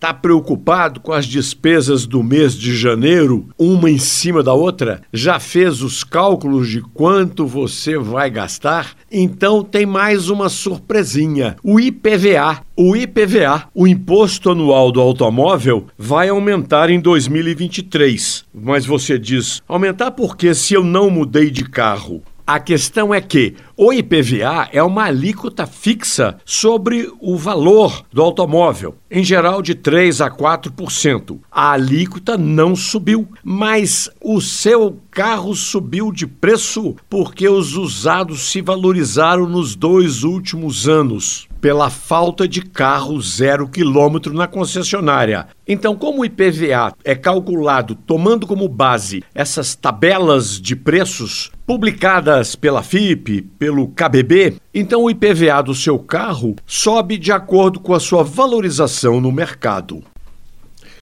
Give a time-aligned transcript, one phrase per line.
[0.00, 5.02] Está preocupado com as despesas do mês de janeiro, uma em cima da outra?
[5.12, 8.94] Já fez os cálculos de quanto você vai gastar?
[9.12, 12.62] Então tem mais uma surpresinha: o IPVA.
[12.74, 18.46] O IPVA, o Imposto Anual do Automóvel, vai aumentar em 2023.
[18.54, 22.22] Mas você diz: aumentar porque se eu não mudei de carro?
[22.46, 28.96] A questão é que o IPVA é uma alíquota fixa sobre o valor do automóvel,
[29.10, 31.38] em geral de 3 a 4%.
[31.50, 38.60] A alíquota não subiu, mas o seu carro subiu de preço porque os usados se
[38.60, 45.46] valorizaram nos dois últimos anos pela falta de carro zero quilômetro na concessionária.
[45.68, 52.82] Então, como o IPVA é calculado tomando como base essas tabelas de preços publicadas pela
[52.82, 58.24] FIP, pelo KBB, então o IPVA do seu carro sobe de acordo com a sua
[58.24, 60.02] valorização no mercado.